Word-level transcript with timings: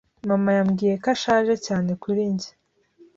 Mama 0.29 0.49
yambwiye 0.57 0.95
ko 1.01 1.07
ashaje 1.15 1.53
cyane 1.65 1.91
kuri 2.01 2.21
njye. 2.33 2.51